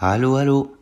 Allô, 0.00 0.36
allô 0.36 0.76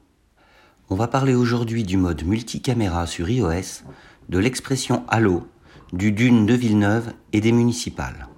On 0.91 0.95
va 0.95 1.09
parler 1.09 1.35
aujourd'hui 1.35 1.85
du 1.85 1.97
mode 1.97 2.23
multicaméra 2.27 3.07
sur 3.07 3.31
iOS, 3.31 3.83
de 4.29 4.39
l'expression 4.39 5.05
Allô, 5.09 5.49
du 5.95 6.13
Dune 6.13 6.45
de 6.45 6.53
Villeneuve 6.53 7.15
et 7.33 7.41
des 7.41 7.51
municipales. 7.51 8.29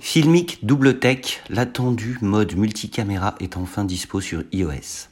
Filmic 0.00 0.66
Double 0.66 0.98
Tech, 0.98 1.40
l'attendu 1.48 2.18
mode 2.20 2.56
multicaméra 2.56 3.36
est 3.38 3.56
enfin 3.56 3.84
dispo 3.84 4.20
sur 4.20 4.42
iOS. 4.50 5.06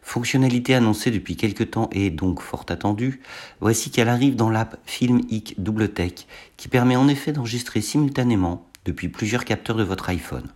Fonctionnalité 0.00 0.74
annoncée 0.74 1.10
depuis 1.10 1.36
quelques 1.36 1.72
temps 1.72 1.90
et 1.92 2.08
donc 2.08 2.40
fort 2.40 2.64
attendue, 2.70 3.20
voici 3.60 3.90
qu'elle 3.90 4.08
arrive 4.08 4.34
dans 4.34 4.48
l'app 4.48 4.78
Filmic 4.86 5.62
Double 5.62 5.90
Tech 5.90 6.26
qui 6.56 6.68
permet 6.68 6.96
en 6.96 7.08
effet 7.08 7.32
d'enregistrer 7.32 7.82
simultanément 7.82 8.66
depuis 8.86 9.10
plusieurs 9.10 9.44
capteurs 9.44 9.76
de 9.76 9.84
votre 9.84 10.08
iPhone. 10.08 10.48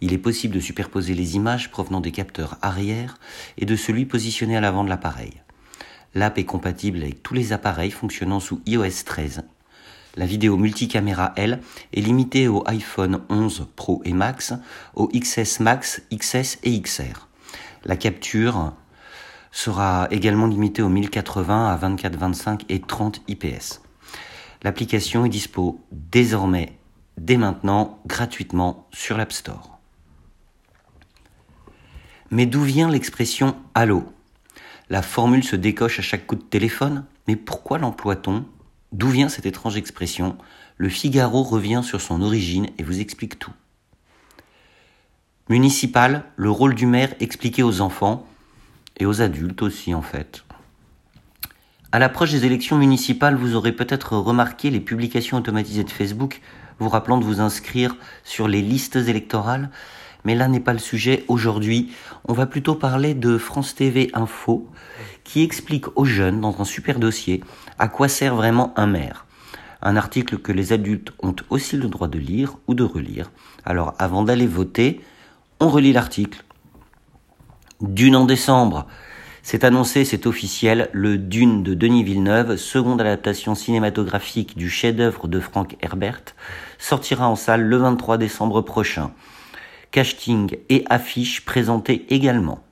Il 0.00 0.12
est 0.12 0.18
possible 0.18 0.54
de 0.54 0.60
superposer 0.60 1.14
les 1.14 1.36
images 1.36 1.70
provenant 1.70 2.00
des 2.00 2.12
capteurs 2.12 2.56
arrière 2.62 3.18
et 3.56 3.66
de 3.66 3.76
celui 3.76 4.06
positionné 4.06 4.56
à 4.56 4.60
l'avant 4.60 4.84
de 4.84 4.88
l'appareil. 4.88 5.42
L'app 6.14 6.38
est 6.38 6.44
compatible 6.44 7.02
avec 7.02 7.22
tous 7.22 7.34
les 7.34 7.52
appareils 7.52 7.90
fonctionnant 7.90 8.40
sous 8.40 8.60
iOS 8.66 9.04
13. 9.04 9.42
La 10.16 10.26
vidéo 10.26 10.56
multicaméra, 10.56 11.32
elle, 11.36 11.60
est 11.92 12.00
limitée 12.00 12.48
au 12.48 12.62
iPhone 12.66 13.20
11 13.28 13.68
Pro 13.76 14.00
et 14.04 14.12
Max, 14.12 14.52
au 14.94 15.08
XS 15.08 15.60
Max, 15.60 16.02
XS 16.12 16.58
et 16.62 16.80
XR. 16.80 17.28
La 17.84 17.96
capture 17.96 18.72
sera 19.52 20.08
également 20.10 20.46
limitée 20.46 20.82
au 20.82 20.88
1080 20.88 21.72
à 21.72 21.76
24, 21.76 22.16
25 22.16 22.64
et 22.68 22.80
30 22.80 23.22
IPS. 23.28 23.80
L'application 24.62 25.24
est 25.24 25.28
dispo 25.28 25.80
désormais, 25.92 26.78
dès 27.16 27.36
maintenant, 27.36 28.00
gratuitement 28.06 28.88
sur 28.92 29.16
l'App 29.16 29.32
Store. 29.32 29.77
Mais 32.30 32.46
d'où 32.46 32.62
vient 32.62 32.90
l'expression 32.90 33.56
allô? 33.74 34.04
La 34.90 35.02
formule 35.02 35.44
se 35.44 35.56
décoche 35.56 35.98
à 35.98 36.02
chaque 36.02 36.26
coup 36.26 36.36
de 36.36 36.42
téléphone, 36.42 37.04
mais 37.26 37.36
pourquoi 37.36 37.78
l'emploie-t-on? 37.78 38.44
D'où 38.92 39.08
vient 39.08 39.28
cette 39.28 39.46
étrange 39.46 39.76
expression? 39.76 40.36
Le 40.76 40.88
Figaro 40.88 41.42
revient 41.42 41.82
sur 41.82 42.00
son 42.00 42.22
origine 42.22 42.68
et 42.78 42.82
vous 42.82 43.00
explique 43.00 43.38
tout. 43.38 43.52
Municipal, 45.48 46.24
le 46.36 46.50
rôle 46.50 46.74
du 46.74 46.86
maire 46.86 47.14
expliqué 47.20 47.62
aux 47.62 47.80
enfants 47.80 48.26
et 48.98 49.06
aux 49.06 49.22
adultes 49.22 49.62
aussi 49.62 49.94
en 49.94 50.02
fait. 50.02 50.44
À 51.90 51.98
l'approche 51.98 52.32
des 52.32 52.44
élections 52.44 52.76
municipales, 52.76 53.36
vous 53.36 53.54
aurez 53.54 53.72
peut-être 53.72 54.16
remarqué 54.18 54.68
les 54.68 54.80
publications 54.80 55.38
automatisées 55.38 55.84
de 55.84 55.90
Facebook 55.90 56.42
vous 56.78 56.88
rappelant 56.88 57.18
de 57.18 57.24
vous 57.24 57.40
inscrire 57.40 57.96
sur 58.24 58.48
les 58.48 58.62
listes 58.62 58.96
électorales 58.96 59.70
mais 60.24 60.34
là 60.34 60.48
n'est 60.48 60.60
pas 60.60 60.72
le 60.72 60.78
sujet 60.78 61.24
aujourd'hui. 61.28 61.92
On 62.26 62.32
va 62.32 62.46
plutôt 62.46 62.74
parler 62.74 63.14
de 63.14 63.38
France 63.38 63.74
TV 63.74 64.10
Info, 64.14 64.68
qui 65.24 65.42
explique 65.42 65.86
aux 65.96 66.04
jeunes, 66.04 66.40
dans 66.40 66.60
un 66.60 66.64
super 66.64 66.98
dossier, 66.98 67.42
à 67.78 67.88
quoi 67.88 68.08
sert 68.08 68.34
vraiment 68.34 68.72
un 68.76 68.86
maire. 68.86 69.26
Un 69.80 69.96
article 69.96 70.38
que 70.38 70.52
les 70.52 70.72
adultes 70.72 71.12
ont 71.22 71.36
aussi 71.50 71.76
le 71.76 71.88
droit 71.88 72.08
de 72.08 72.18
lire 72.18 72.56
ou 72.66 72.74
de 72.74 72.82
relire. 72.82 73.30
Alors 73.64 73.94
avant 73.98 74.24
d'aller 74.24 74.46
voter, 74.46 75.00
on 75.60 75.68
relit 75.68 75.92
l'article. 75.92 76.42
Dune 77.80 78.16
en 78.16 78.24
décembre. 78.24 78.86
C'est 79.42 79.64
annoncé, 79.64 80.04
c'est 80.04 80.26
officiel, 80.26 80.90
le 80.92 81.16
Dune 81.16 81.62
de 81.62 81.74
Denis 81.74 82.02
Villeneuve, 82.02 82.56
seconde 82.56 83.00
adaptation 83.00 83.54
cinématographique 83.54 84.58
du 84.58 84.68
chef-d'œuvre 84.68 85.28
de 85.28 85.38
Frank 85.40 85.76
Herbert, 85.80 86.34
sortira 86.78 87.28
en 87.28 87.36
salle 87.36 87.62
le 87.62 87.76
23 87.76 88.18
décembre 88.18 88.60
prochain 88.62 89.12
casting 89.90 90.56
et 90.68 90.84
affiches 90.88 91.44
présentées 91.44 92.06
également. 92.10 92.62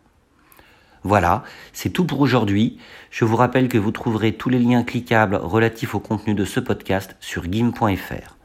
Voilà, 1.02 1.44
c'est 1.72 1.90
tout 1.90 2.04
pour 2.04 2.20
aujourd'hui. 2.20 2.78
Je 3.10 3.24
vous 3.24 3.36
rappelle 3.36 3.68
que 3.68 3.78
vous 3.78 3.92
trouverez 3.92 4.32
tous 4.32 4.48
les 4.48 4.58
liens 4.58 4.82
cliquables 4.82 5.36
relatifs 5.36 5.94
au 5.94 6.00
contenu 6.00 6.34
de 6.34 6.44
ce 6.44 6.58
podcast 6.58 7.16
sur 7.20 7.44
gim.fr. 7.44 8.36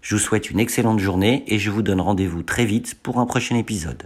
Je 0.00 0.14
vous 0.14 0.20
souhaite 0.20 0.50
une 0.50 0.60
excellente 0.60 0.98
journée 0.98 1.44
et 1.46 1.58
je 1.58 1.70
vous 1.70 1.82
donne 1.82 2.00
rendez-vous 2.00 2.42
très 2.42 2.64
vite 2.64 2.96
pour 3.02 3.18
un 3.18 3.26
prochain 3.26 3.56
épisode. 3.56 4.04